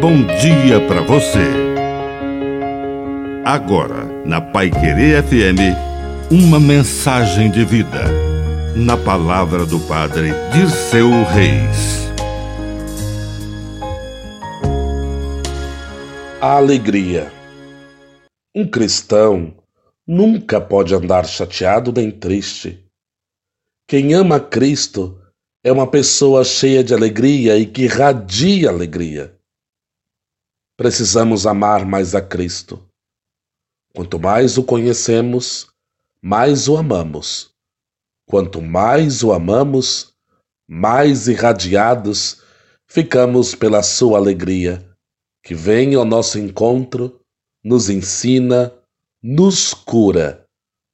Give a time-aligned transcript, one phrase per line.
[0.00, 1.44] bom dia para você.
[3.44, 5.76] Agora, na Pai Querer FM,
[6.30, 8.04] uma mensagem de vida.
[8.74, 12.08] Na palavra do Padre Dirceu Reis.
[16.40, 17.30] A alegria.
[18.54, 19.52] Um cristão
[20.06, 22.82] nunca pode andar chateado nem triste.
[23.86, 25.20] Quem ama Cristo
[25.62, 29.38] é uma pessoa cheia de alegria e que radia alegria.
[30.80, 32.82] Precisamos amar mais a Cristo.
[33.94, 35.66] Quanto mais o conhecemos,
[36.22, 37.50] mais o amamos.
[38.24, 40.14] Quanto mais o amamos,
[40.66, 42.40] mais irradiados
[42.86, 44.82] ficamos pela sua alegria,
[45.42, 47.20] que vem ao nosso encontro,
[47.62, 48.72] nos ensina,
[49.22, 50.46] nos cura,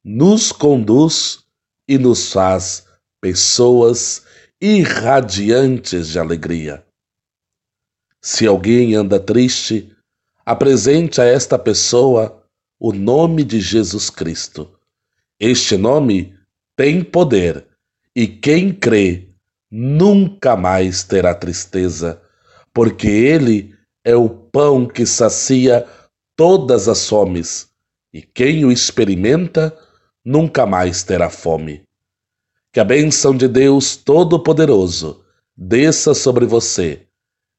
[0.03, 1.45] nos conduz
[1.87, 2.85] e nos faz
[3.21, 4.25] pessoas
[4.61, 6.85] irradiantes de alegria.
[8.21, 9.95] Se alguém anda triste,
[10.45, 12.43] apresente a esta pessoa
[12.79, 14.71] o nome de Jesus Cristo.
[15.39, 16.35] Este nome
[16.75, 17.65] tem poder
[18.15, 19.29] e quem crê
[19.69, 22.21] nunca mais terá tristeza,
[22.73, 25.85] porque ele é o pão que sacia
[26.35, 27.69] todas as fomes,
[28.13, 29.77] e quem o experimenta
[30.23, 31.83] nunca mais terá fome.
[32.71, 35.23] Que a bênção de Deus Todo-Poderoso
[35.55, 37.06] desça sobre você